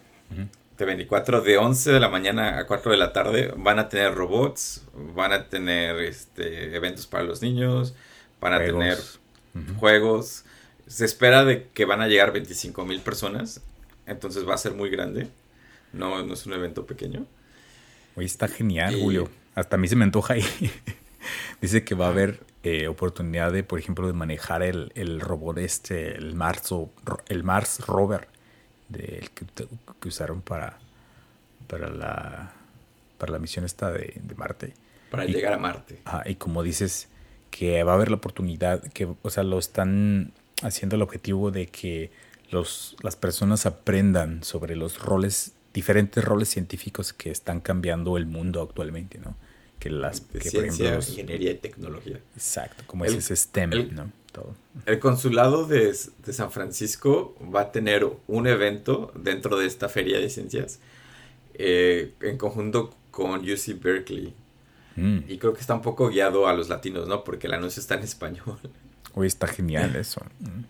T24 0.78 1.42
de 1.42 1.58
11 1.58 1.92
de 1.92 2.00
la 2.00 2.10
mañana 2.10 2.60
a 2.60 2.68
4 2.68 2.92
de 2.92 2.98
la 2.98 3.14
tarde 3.14 3.54
van 3.58 3.80
a 3.80 3.90
tener 3.90 4.14
robots, 4.14 4.86
van 5.16 5.34
a 5.34 5.50
tener 5.50 5.98
este, 6.00 6.76
eventos 6.76 7.08
para 7.08 7.24
los 7.24 7.42
niños, 7.42 7.94
van 8.40 8.54
a 8.54 8.60
tener 8.60 8.98
juegos. 9.80 10.44
Se 10.88 11.06
espera 11.06 11.46
de 11.46 11.68
que 11.74 11.86
van 11.86 12.02
a 12.02 12.08
llegar 12.08 12.34
25 12.34 12.86
mil 12.86 13.02
personas, 13.02 13.62
entonces 14.06 14.48
va 14.48 14.56
a 14.56 14.58
ser 14.58 14.74
muy 14.74 14.90
grande. 14.90 15.30
No, 15.94 16.24
no 16.24 16.34
es 16.34 16.46
un 16.46 16.54
evento 16.54 16.86
pequeño. 16.86 17.26
Oye, 18.16 18.26
está 18.26 18.48
genial, 18.48 19.00
Julio. 19.00 19.30
Hasta 19.56 19.76
a 19.76 19.80
mí 19.80 19.88
se 19.88 19.96
me 19.96 20.04
antoja 20.04 20.34
ahí. 20.34 20.44
Dice 21.62 21.84
que 21.84 21.96
va 21.96 22.08
a 22.08 22.10
haber 22.10 22.40
eh, 22.64 22.88
oportunidad 22.88 23.52
de, 23.52 23.64
por 23.64 23.80
ejemplo, 23.80 24.08
de 24.08 24.14
manejar 24.14 24.64
el, 24.64 24.92
el 24.96 25.20
robot 25.20 25.58
este, 25.60 26.16
el 26.16 26.36
Mars, 26.36 26.74
el 27.28 27.44
Mars 27.44 27.80
Rover, 27.86 28.28
del 28.90 29.30
que, 29.32 29.46
usaron 30.08 30.42
para, 30.42 30.78
para, 31.68 31.90
la, 31.90 32.54
para 33.18 33.34
la 33.34 33.40
misión 33.40 33.66
esta 33.66 33.92
de, 33.92 34.22
Marte. 34.36 34.74
Para 35.10 35.26
llegar 35.26 35.54
a 35.54 35.58
Marte. 35.58 36.02
y 36.26 36.36
como 36.36 36.64
dices, 36.64 37.08
que 37.52 37.84
va 37.84 37.92
a 37.92 37.96
haber 37.96 38.10
la 38.10 38.16
oportunidad, 38.16 38.82
que, 38.92 39.08
o 39.22 39.30
sea, 39.30 39.44
lo 39.44 39.60
están 39.60 40.32
haciendo 40.64 40.96
el 40.96 41.02
objetivo 41.02 41.52
de 41.52 41.68
que 41.68 42.12
los, 42.50 42.96
las 43.04 43.16
personas 43.16 43.66
aprendan 43.66 44.44
sobre 44.44 44.76
los 44.76 45.00
roles, 45.00 45.54
diferentes 45.74 46.24
roles 46.24 46.50
científicos 46.50 47.14
que 47.14 47.30
están 47.30 47.60
cambiando 47.60 48.18
el 48.18 48.26
mundo 48.26 48.62
actualmente, 48.62 49.20
¿no? 49.20 49.36
Que 49.80 49.90
las 49.90 50.24
ciencia, 50.40 50.96
ingeniería 50.96 51.52
y 51.52 51.56
tecnología. 51.56 52.20
Exacto, 52.36 52.84
como 52.88 53.06
es 53.06 53.14
ese 53.14 53.36
STEM, 53.36 53.94
¿no? 53.94 54.12
Todo. 54.32 54.56
El 54.86 55.00
consulado 55.00 55.66
de, 55.66 55.94
San 55.94 56.52
Francisco 56.52 57.36
va 57.54 57.62
a 57.62 57.72
tener 57.72 58.08
un 58.28 58.48
evento 58.48 59.12
dentro 59.16 59.58
de 59.58 59.66
esta 59.66 59.90
feria 59.90 60.20
de 60.20 60.30
ciencias 60.30 60.80
eh, 61.56 62.14
en 62.22 62.38
conjunto 62.38 62.96
con 63.10 63.42
UC 63.42 63.82
Berkeley. 63.82 64.34
Mm. 64.96 65.20
Y 65.28 65.38
creo 65.38 65.54
que 65.54 65.62
está 65.62 65.74
un 65.74 65.82
poco 65.82 66.10
guiado 66.10 66.48
a 66.48 66.54
los 66.54 66.70
latinos, 66.70 67.08
¿no? 67.08 67.24
Porque 67.24 67.48
el 67.48 67.54
anuncio 67.54 67.80
está 67.80 67.96
en 67.96 68.04
español. 68.04 68.58
Uy, 69.14 69.28
está 69.28 69.48
genial 69.48 69.96
eso. 69.96 70.22
Mm. 70.40 70.64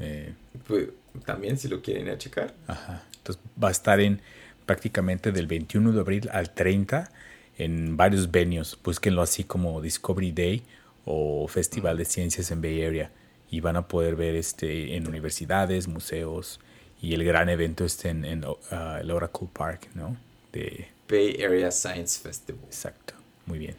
Eh, 0.00 0.34
pues, 0.66 0.88
también 1.24 1.58
si 1.58 1.68
lo 1.68 1.82
quieren 1.82 2.06
ir 2.06 2.12
a 2.12 2.18
checar. 2.18 2.54
Ajá. 2.66 3.02
Entonces 3.16 3.42
va 3.62 3.68
a 3.68 3.72
estar 3.72 4.00
en 4.00 4.20
prácticamente 4.66 5.32
del 5.32 5.46
21 5.46 5.92
de 5.92 6.00
abril 6.00 6.28
al 6.32 6.52
30 6.52 7.10
en 7.58 7.96
varios 7.96 8.30
venues. 8.30 8.78
Búsquenlo 8.82 9.22
así 9.22 9.44
como 9.44 9.80
Discovery 9.80 10.32
Day 10.32 10.62
o 11.04 11.48
Festival 11.48 11.96
de 11.96 12.04
Ciencias 12.04 12.50
en 12.50 12.62
Bay 12.62 12.84
Area. 12.84 13.10
Y 13.50 13.60
van 13.60 13.76
a 13.76 13.88
poder 13.88 14.14
ver 14.14 14.34
este 14.34 14.94
en 14.94 15.08
universidades, 15.08 15.88
museos 15.88 16.60
y 17.00 17.14
el 17.14 17.24
gran 17.24 17.48
evento 17.48 17.84
este 17.84 18.10
en, 18.10 18.44
uh, 18.44 18.56
el 19.00 19.10
Oracle 19.10 19.48
Park, 19.52 19.88
¿no? 19.94 20.16
De 20.52 20.88
Bay 21.08 21.42
Area 21.42 21.70
Science 21.70 22.20
Festival. 22.20 22.60
Exacto. 22.66 23.14
Muy 23.48 23.58
bien. 23.58 23.74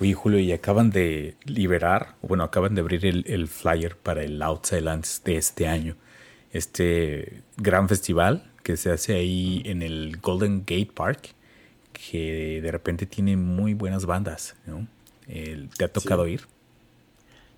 Oye, 0.00 0.12
Julio, 0.12 0.38
y 0.38 0.52
acaban 0.52 0.90
de 0.90 1.36
liberar, 1.44 2.16
bueno, 2.20 2.44
acaban 2.44 2.74
de 2.74 2.80
abrir 2.80 3.06
el, 3.06 3.48
flyer 3.48 3.96
para 3.96 4.22
el 4.22 4.42
Outside 4.42 4.80
Lands 4.80 5.22
de 5.24 5.36
este 5.36 5.68
año. 5.68 5.96
Este 6.52 7.42
gran 7.56 7.88
festival 7.88 8.50
que 8.62 8.76
se 8.76 8.90
hace 8.90 9.14
ahí 9.14 9.62
en 9.64 9.82
el 9.82 10.18
Golden 10.20 10.60
Gate 10.60 10.90
Park, 10.94 11.34
que 11.92 12.60
de 12.60 12.70
repente 12.72 13.06
tiene 13.06 13.36
muy 13.36 13.74
buenas 13.74 14.04
bandas, 14.04 14.56
¿no? 14.66 14.86
¿Te 15.26 15.84
ha 15.84 15.88
tocado 15.88 16.26
ir? 16.26 16.42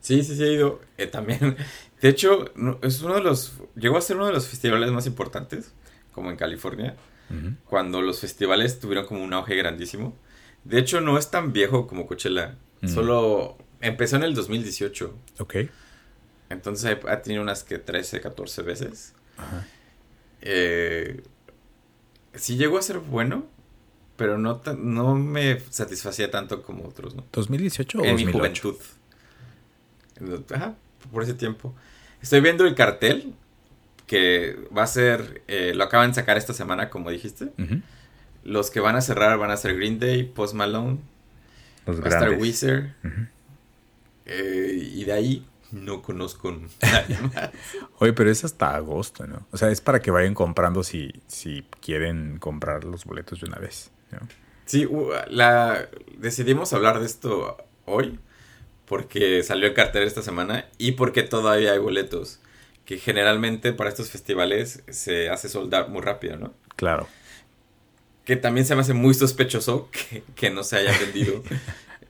Sí, 0.06 0.22
sí, 0.22 0.36
sí, 0.36 0.44
he 0.44 0.52
ido. 0.52 0.80
Eh, 0.98 1.08
también, 1.08 1.56
de 2.00 2.08
hecho, 2.08 2.44
es 2.82 3.02
uno 3.02 3.16
de 3.16 3.22
los, 3.22 3.54
llegó 3.74 3.98
a 3.98 4.00
ser 4.00 4.14
uno 4.14 4.26
de 4.26 4.32
los 4.32 4.46
festivales 4.46 4.92
más 4.92 5.04
importantes, 5.08 5.72
como 6.12 6.30
en 6.30 6.36
California, 6.36 6.94
cuando 7.64 8.00
los 8.02 8.20
festivales 8.20 8.78
tuvieron 8.78 9.04
como 9.06 9.24
un 9.24 9.32
auge 9.32 9.56
grandísimo. 9.56 10.16
De 10.62 10.78
hecho, 10.78 11.00
no 11.00 11.18
es 11.18 11.32
tan 11.32 11.52
viejo 11.52 11.88
como 11.88 12.06
Coachella. 12.06 12.54
Solo 12.86 13.58
empezó 13.80 14.14
en 14.14 14.22
el 14.22 14.36
2018. 14.36 15.12
Ok. 15.40 15.56
Entonces 16.50 16.98
ha 17.08 17.22
tenido 17.22 17.42
unas 17.42 17.64
que 17.64 17.78
13, 17.78 18.20
14 18.20 18.62
veces. 18.62 19.12
Ajá. 19.36 19.66
Eh, 20.40 21.20
sí 22.34 22.56
llegó 22.56 22.78
a 22.78 22.82
ser 22.82 23.00
bueno, 23.00 23.46
pero 24.16 24.38
no, 24.38 24.62
no 24.78 25.16
me 25.16 25.58
satisfacía 25.70 26.30
tanto 26.30 26.62
como 26.62 26.84
otros, 26.86 27.16
¿no? 27.16 27.24
¿2018 27.32 28.00
o 28.00 28.04
En 28.04 28.14
mi 28.14 28.26
juventud. 28.26 28.76
Ajá, 30.54 30.74
por 31.12 31.22
ese 31.22 31.34
tiempo. 31.34 31.74
Estoy 32.22 32.40
viendo 32.40 32.64
el 32.64 32.74
cartel 32.74 33.34
que 34.06 34.56
va 34.76 34.84
a 34.84 34.86
ser, 34.86 35.42
eh, 35.48 35.72
lo 35.74 35.84
acaban 35.84 36.10
de 36.10 36.14
sacar 36.14 36.36
esta 36.36 36.52
semana, 36.52 36.90
como 36.90 37.10
dijiste. 37.10 37.50
Los 38.44 38.70
que 38.70 38.80
van 38.80 38.96
a 38.96 39.00
cerrar 39.00 39.38
van 39.38 39.50
a 39.50 39.56
ser 39.56 39.76
Green 39.76 39.98
Day, 39.98 40.24
Post 40.24 40.54
Malone, 40.54 40.98
Los 41.86 42.00
va 42.00 42.06
a 42.06 42.08
estar 42.08 42.30
Weezer. 42.30 42.94
Eh, 44.26 44.90
y 44.94 45.04
de 45.04 45.12
ahí 45.12 45.46
no 45.72 46.02
conozco 46.02 46.52
nadie 46.82 47.18
más. 47.20 47.50
Oye, 47.98 48.12
pero 48.12 48.30
es 48.30 48.44
hasta 48.44 48.74
agosto, 48.76 49.26
¿no? 49.26 49.46
O 49.50 49.56
sea, 49.56 49.70
es 49.70 49.80
para 49.80 50.00
que 50.00 50.10
vayan 50.10 50.34
comprando 50.34 50.82
si, 50.82 51.12
si 51.26 51.64
quieren 51.80 52.38
comprar 52.38 52.84
los 52.84 53.04
boletos 53.04 53.40
de 53.40 53.46
una 53.46 53.58
vez. 53.58 53.90
¿no? 54.12 54.20
Sí, 54.64 54.88
la, 55.28 55.88
decidimos 56.18 56.72
hablar 56.72 57.00
de 57.00 57.06
esto 57.06 57.56
hoy 57.84 58.18
porque 58.86 59.42
salió 59.42 59.66
el 59.66 59.74
cartel 59.74 60.04
esta 60.04 60.22
semana 60.22 60.66
y 60.78 60.92
porque 60.92 61.22
todavía 61.22 61.72
hay 61.72 61.78
boletos. 61.78 62.40
Que 62.84 62.98
generalmente 62.98 63.72
para 63.72 63.90
estos 63.90 64.10
festivales 64.10 64.82
se 64.88 65.28
hace 65.28 65.48
soldar 65.48 65.88
muy 65.88 66.02
rápido, 66.02 66.36
¿no? 66.36 66.54
Claro 66.76 67.08
que 68.26 68.36
también 68.36 68.66
se 68.66 68.74
me 68.74 68.80
hace 68.80 68.92
muy 68.92 69.14
sospechoso 69.14 69.88
que, 70.34 70.50
no 70.50 70.64
se 70.64 70.76
haya 70.76 70.92
vendido. 70.98 71.42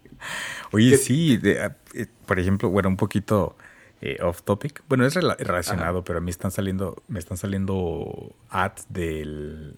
Oye, 0.72 0.96
sí, 0.96 1.38
ah, 1.60 1.76
eh, 1.94 2.06
por 2.24 2.40
ejemplo, 2.40 2.70
bueno, 2.70 2.88
un 2.88 2.96
poquito 2.96 3.54
eh, 4.00 4.16
off 4.22 4.42
topic. 4.42 4.82
Bueno, 4.88 5.04
es 5.04 5.14
relacionado, 5.14 6.04
pero 6.04 6.18
a 6.18 6.22
mí 6.22 6.30
están 6.30 6.50
saliendo, 6.50 7.02
me 7.06 7.18
están 7.18 7.36
saliendo 7.36 8.34
ads 8.48 8.86
del, 8.88 9.76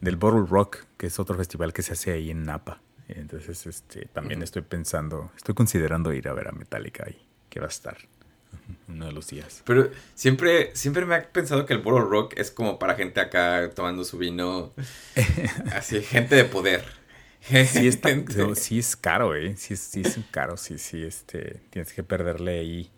del 0.00 0.16
Bottle 0.16 0.46
Rock, 0.48 0.84
que 0.96 1.08
es 1.08 1.18
otro 1.18 1.36
festival 1.36 1.72
que 1.72 1.82
se 1.82 1.94
hace 1.94 2.12
ahí 2.12 2.30
en 2.30 2.44
Napa. 2.44 2.80
Entonces, 3.08 3.66
este, 3.66 4.06
también 4.12 4.42
estoy 4.42 4.62
pensando, 4.62 5.32
estoy 5.36 5.54
considerando 5.54 6.12
ir 6.12 6.28
a 6.28 6.34
ver 6.34 6.48
a 6.48 6.52
Metallica 6.52 7.04
ahí, 7.06 7.26
que 7.48 7.60
va 7.60 7.66
a 7.66 7.70
estar 7.70 7.96
uno 8.86 9.06
de 9.06 9.12
los 9.12 9.28
días. 9.28 9.62
Pero 9.64 9.90
siempre, 10.14 10.74
siempre 10.74 11.04
me 11.06 11.14
ha 11.14 11.28
pensado 11.30 11.66
que 11.66 11.74
el 11.74 11.80
Bottle 11.80 12.08
Rock 12.08 12.34
es 12.36 12.50
como 12.50 12.78
para 12.78 12.94
gente 12.94 13.20
acá 13.20 13.70
tomando 13.74 14.04
su 14.04 14.18
vino. 14.18 14.72
así, 15.72 16.02
gente 16.02 16.36
de 16.36 16.44
poder. 16.44 16.84
Sí, 17.40 17.64
sí 18.54 18.78
es 18.78 18.96
caro, 18.96 19.34
¿eh? 19.34 19.56
Sí, 19.56 19.76
sí 19.76 20.02
es 20.02 20.18
caro, 20.30 20.56
sí, 20.56 20.76
sí, 20.76 21.02
este, 21.02 21.60
tienes 21.70 21.92
que 21.92 22.02
perderle 22.02 22.58
ahí 22.58 22.90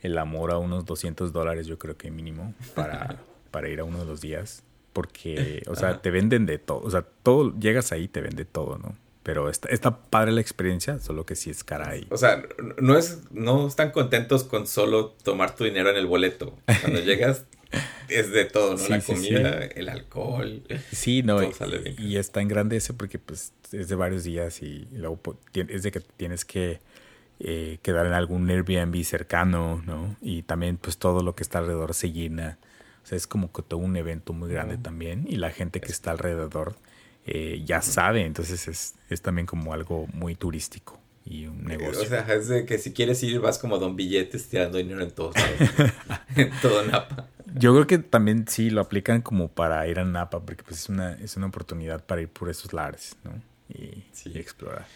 el 0.00 0.18
amor 0.18 0.50
a 0.50 0.58
unos 0.58 0.84
200 0.84 1.32
dólares, 1.32 1.66
yo 1.66 1.78
creo 1.78 1.96
que 1.96 2.10
mínimo, 2.10 2.54
para, 2.74 3.20
para 3.50 3.68
ir 3.68 3.80
a 3.80 3.84
uno 3.84 3.98
de 3.98 4.04
los 4.06 4.20
días. 4.20 4.64
Porque, 4.92 5.62
o 5.68 5.74
sea, 5.76 6.02
te 6.02 6.10
venden 6.10 6.44
de 6.44 6.58
todo, 6.58 6.80
o 6.80 6.90
sea, 6.90 7.00
todo, 7.00 7.58
llegas 7.58 7.92
ahí, 7.92 8.08
te 8.08 8.20
vende 8.20 8.44
todo, 8.44 8.76
¿no? 8.76 8.94
Pero 9.22 9.48
está, 9.48 9.68
está 9.68 9.96
padre 9.96 10.32
la 10.32 10.40
experiencia, 10.40 10.98
solo 10.98 11.24
que 11.24 11.36
sí 11.36 11.50
es 11.50 11.62
cara 11.62 11.90
ahí. 11.90 12.06
O 12.10 12.16
sea, 12.16 12.42
no, 12.80 12.98
es, 12.98 13.20
no 13.30 13.68
están 13.68 13.92
contentos 13.92 14.42
con 14.42 14.66
solo 14.66 15.10
tomar 15.22 15.54
tu 15.54 15.64
dinero 15.64 15.90
en 15.90 15.96
el 15.96 16.06
boleto. 16.06 16.58
Cuando 16.82 17.00
llegas 17.04 17.44
es 18.08 18.30
de 18.30 18.44
todo, 18.44 18.76
¿no? 18.76 18.88
la 18.88 19.00
comida, 19.00 19.64
el 19.64 19.88
alcohol. 19.88 20.62
Sí, 20.90 21.22
no, 21.22 21.40
y, 21.98 22.16
está 22.16 22.40
en 22.40 22.48
grande 22.48 22.76
ese 22.76 22.92
porque 22.92 23.18
pues 23.18 23.52
es 23.72 23.88
de 23.88 23.94
varios 23.94 24.24
días 24.24 24.62
y, 24.62 24.86
luego 24.92 25.20
es 25.54 25.82
de 25.82 25.90
que 25.90 26.00
tienes 26.00 26.44
que 26.44 26.80
eh, 27.40 27.78
quedar 27.82 28.06
en 28.06 28.12
algún 28.12 28.48
Airbnb 28.50 29.02
cercano, 29.04 29.82
¿no? 29.86 30.16
Y 30.20 30.42
también 30.42 30.76
pues 30.76 30.98
todo 30.98 31.22
lo 31.22 31.34
que 31.34 31.42
está 31.42 31.58
alrededor 31.58 31.94
se 31.94 32.12
llena. 32.12 32.58
O 33.02 33.06
sea, 33.06 33.16
es 33.16 33.26
como 33.26 33.52
que 33.52 33.62
todo 33.62 33.80
un 33.80 33.96
evento 33.96 34.32
muy 34.32 34.50
grande 34.50 34.76
también 34.76 35.26
y 35.28 35.36
la 35.36 35.50
gente 35.50 35.80
que 35.80 35.90
está 35.90 36.12
alrededor 36.12 36.76
eh, 37.26 37.62
ya 37.64 37.82
sabe, 37.82 38.24
entonces 38.24 38.66
es, 38.66 38.94
es, 39.08 39.22
también 39.22 39.46
como 39.46 39.72
algo 39.72 40.08
muy 40.12 40.34
turístico 40.34 40.98
y 41.24 41.46
un 41.46 41.64
negocio. 41.64 42.02
O 42.02 42.06
sea, 42.06 42.26
es 42.34 42.48
de 42.48 42.66
que 42.66 42.78
si 42.78 42.92
quieres 42.92 43.22
ir 43.22 43.38
vas 43.40 43.58
como 43.58 43.78
don 43.78 43.94
billetes 43.94 44.48
tirando 44.48 44.78
dinero 44.78 45.02
en 45.02 45.12
todos 45.12 45.36
lados, 45.36 45.92
en 46.36 46.50
todo 46.60 46.84
Napa. 46.84 47.28
Yo 47.54 47.72
creo 47.74 47.86
que 47.86 47.98
también 47.98 48.48
sí 48.48 48.70
lo 48.70 48.80
aplican 48.80 49.22
como 49.22 49.48
para 49.48 49.86
ir 49.86 50.00
a 50.00 50.04
Napa, 50.04 50.40
porque 50.40 50.64
pues 50.64 50.80
es 50.80 50.88
una, 50.88 51.12
es 51.14 51.36
una 51.36 51.46
oportunidad 51.46 52.04
para 52.04 52.22
ir 52.22 52.28
por 52.28 52.48
esos 52.48 52.72
lares, 52.72 53.16
¿no? 53.24 53.32
Y, 53.68 54.04
explorar. 54.36 54.86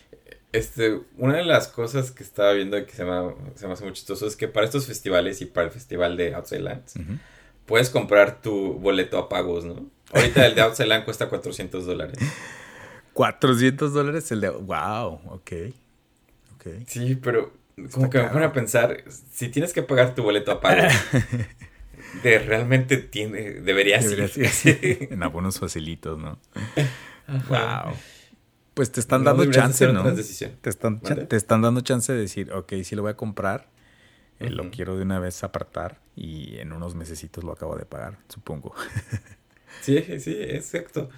Este, 0.52 1.00
una 1.16 1.36
de 1.36 1.44
las 1.44 1.68
cosas 1.68 2.10
que 2.10 2.22
estaba 2.22 2.52
viendo 2.52 2.84
que 2.86 2.92
se 2.92 3.04
me, 3.04 3.34
se 3.54 3.66
me 3.66 3.74
hace 3.74 3.84
muy 3.84 3.92
chistoso 3.92 4.26
es 4.26 4.36
que 4.36 4.48
para 4.48 4.66
estos 4.66 4.86
festivales 4.86 5.40
y 5.42 5.46
para 5.46 5.66
el 5.66 5.72
festival 5.72 6.16
de 6.16 6.34
Outside 6.34 6.60
Lands, 6.60 6.94
puedes 7.66 7.90
comprar 7.90 8.40
tu 8.40 8.74
boleto 8.74 9.18
a 9.18 9.28
pagos, 9.28 9.64
¿no? 9.64 9.86
Ahorita 10.16 10.46
el 10.46 10.54
de 10.54 10.60
Outside 10.62 11.04
cuesta 11.04 11.28
400 11.28 11.86
dólares. 11.86 12.18
400 13.12 13.92
dólares 13.92 14.30
el 14.32 14.40
de... 14.40 14.50
¡Wow! 14.50 15.20
Ok. 15.26 15.52
Sí, 16.86 17.14
pero 17.16 17.52
como 17.92 18.08
que 18.08 18.18
me 18.18 18.28
pone 18.28 18.44
a 18.44 18.52
pensar, 18.52 19.04
si 19.32 19.48
tienes 19.48 19.72
que 19.72 19.82
pagar 19.82 20.14
tu 20.14 20.22
boleto 20.22 20.50
a 20.50 20.60
pago, 20.60 20.82
de 22.22 22.38
realmente 22.38 22.96
tiene, 22.96 23.52
deberías, 23.52 24.04
ir. 24.64 25.08
en 25.10 25.22
abonos 25.22 25.58
facilitos, 25.58 26.18
¿no? 26.18 26.38
Wow. 27.48 27.94
Pues 28.74 28.92
te 28.92 29.00
están 29.00 29.24
dando 29.24 29.44
chance, 29.50 29.86
¿no? 29.92 30.04
Te 30.04 30.70
están, 30.70 31.00
te 31.00 31.36
están 31.36 31.62
dando 31.62 31.80
chance 31.82 32.12
de 32.12 32.20
decir, 32.20 32.52
ok, 32.52 32.72
sí 32.82 32.96
lo 32.96 33.02
voy 33.02 33.12
a 33.12 33.16
comprar, 33.16 33.68
eh, 34.38 34.50
lo 34.50 34.70
quiero 34.70 34.96
de 34.96 35.02
una 35.02 35.18
vez 35.18 35.44
apartar 35.44 36.00
y 36.14 36.58
en 36.58 36.72
unos 36.72 36.94
mesecitos 36.94 37.44
lo 37.44 37.52
acabo 37.52 37.76
de 37.76 37.84
pagar, 37.84 38.18
supongo. 38.28 38.74
sí, 39.80 40.20
sí, 40.20 40.36
exacto. 40.40 41.08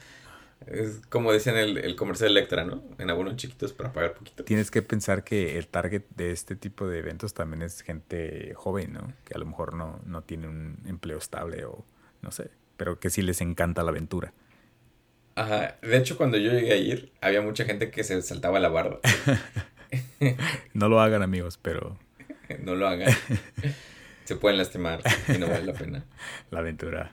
Es 0.66 1.00
como 1.08 1.32
decían 1.32 1.56
el, 1.56 1.78
el 1.78 1.96
comercial 1.96 2.30
Electra, 2.30 2.64
¿no? 2.64 2.82
En 2.98 3.10
abonos 3.10 3.36
chiquitos 3.36 3.72
para 3.72 3.92
pagar 3.92 4.14
poquito. 4.14 4.44
Tienes 4.44 4.70
que 4.70 4.82
pensar 4.82 5.24
que 5.24 5.56
el 5.56 5.68
target 5.68 6.02
de 6.16 6.32
este 6.32 6.56
tipo 6.56 6.86
de 6.86 6.98
eventos 6.98 7.32
también 7.32 7.62
es 7.62 7.82
gente 7.82 8.52
joven, 8.54 8.92
¿no? 8.92 9.12
Que 9.24 9.34
a 9.34 9.38
lo 9.38 9.46
mejor 9.46 9.74
no, 9.74 10.00
no 10.04 10.22
tiene 10.22 10.48
un 10.48 10.82
empleo 10.86 11.18
estable 11.18 11.64
o 11.64 11.84
no 12.22 12.30
sé, 12.30 12.50
pero 12.76 12.98
que 12.98 13.10
sí 13.10 13.22
les 13.22 13.40
encanta 13.40 13.82
la 13.82 13.90
aventura. 13.90 14.32
Ajá, 15.36 15.76
de 15.80 15.96
hecho 15.96 16.16
cuando 16.16 16.36
yo 16.36 16.50
llegué 16.50 16.72
a 16.72 16.76
ir, 16.76 17.12
había 17.20 17.40
mucha 17.40 17.64
gente 17.64 17.90
que 17.90 18.02
se 18.02 18.20
saltaba 18.22 18.58
la 18.58 18.68
barda. 18.68 18.98
no 20.74 20.88
lo 20.88 21.00
hagan 21.00 21.22
amigos, 21.22 21.58
pero... 21.62 21.96
no 22.62 22.74
lo 22.74 22.88
hagan. 22.88 23.12
Se 24.24 24.36
pueden 24.36 24.58
lastimar 24.58 25.00
y 25.28 25.38
no 25.38 25.46
vale 25.46 25.64
la 25.64 25.72
pena. 25.72 26.04
La 26.50 26.58
aventura. 26.58 27.12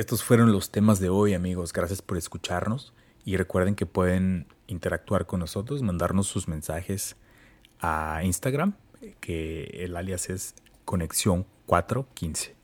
Estos 0.00 0.24
fueron 0.24 0.50
los 0.50 0.70
temas 0.70 0.98
de 0.98 1.10
hoy, 1.10 1.34
amigos. 1.34 1.74
Gracias 1.74 2.00
por 2.00 2.16
escucharnos 2.16 2.94
y 3.22 3.36
recuerden 3.36 3.74
que 3.74 3.84
pueden 3.84 4.46
interactuar 4.66 5.26
con 5.26 5.40
nosotros, 5.40 5.82
mandarnos 5.82 6.26
sus 6.26 6.48
mensajes 6.48 7.16
a 7.80 8.22
Instagram 8.24 8.72
que 9.20 9.64
el 9.74 9.94
alias 9.96 10.30
es 10.30 10.54
Conexión 10.86 11.44
415. 11.66 12.56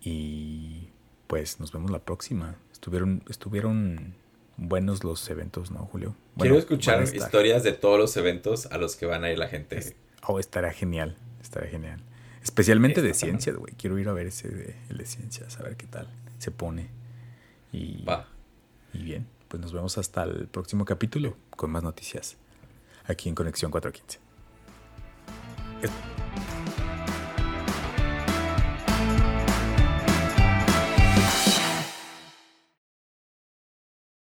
Y 0.00 0.90
pues 1.26 1.58
nos 1.58 1.72
vemos 1.72 1.90
la 1.90 1.98
próxima. 2.04 2.54
Estuvieron, 2.70 3.24
estuvieron 3.28 4.14
buenos 4.56 5.02
los 5.02 5.28
eventos, 5.30 5.72
¿no, 5.72 5.80
Julio? 5.86 6.14
Quiero 6.38 6.56
escuchar 6.56 7.02
historias 7.02 7.64
de 7.64 7.72
todos 7.72 7.98
los 7.98 8.16
eventos 8.16 8.66
a 8.66 8.78
los 8.78 8.94
que 8.94 9.06
van 9.06 9.24
a 9.24 9.32
ir 9.32 9.40
la 9.40 9.48
gente. 9.48 9.96
oh, 10.22 10.38
estará 10.38 10.72
genial, 10.72 11.16
estará 11.42 11.66
genial. 11.66 12.00
Especialmente 12.44 13.02
de 13.02 13.12
ciencias, 13.12 13.56
güey. 13.56 13.74
Quiero 13.74 13.98
ir 13.98 14.08
a 14.08 14.12
ver 14.12 14.28
ese 14.28 14.50
de, 14.50 14.76
el 14.88 14.98
de 14.98 15.06
ciencias, 15.06 15.58
a 15.58 15.64
ver 15.64 15.76
qué 15.76 15.88
tal 15.88 16.08
se 16.44 16.50
pone. 16.50 16.90
Y, 17.72 18.04
Va. 18.04 18.28
y 18.92 19.02
bien, 19.02 19.26
pues 19.48 19.60
nos 19.60 19.72
vemos 19.72 19.96
hasta 19.98 20.22
el 20.24 20.46
próximo 20.46 20.84
capítulo 20.84 21.36
con 21.56 21.70
más 21.70 21.82
noticias 21.82 22.36
aquí 23.06 23.28
en 23.28 23.34
Conexión 23.34 23.70
415. 23.70 24.20
It, 25.82 25.90